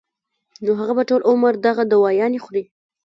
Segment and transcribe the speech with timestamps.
[0.63, 2.63] نو هغه به ټول عمر دغه دوايانې خوري